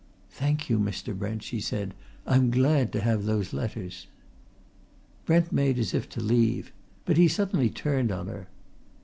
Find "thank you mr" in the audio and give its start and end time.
0.31-1.15